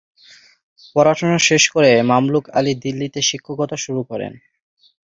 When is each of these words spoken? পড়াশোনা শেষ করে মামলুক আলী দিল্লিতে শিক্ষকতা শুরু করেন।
পড়াশোনা 0.95 1.37
শেষ 1.49 1.63
করে 1.73 1.91
মামলুক 2.11 2.45
আলী 2.57 2.73
দিল্লিতে 2.83 3.19
শিক্ষকতা 3.29 3.77
শুরু 3.77 4.01
করেন। 4.03 4.33